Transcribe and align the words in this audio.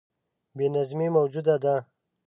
بې 0.55 0.65
نظمي 0.75 1.07
موجوده 1.15 1.55
ده. 1.63 1.75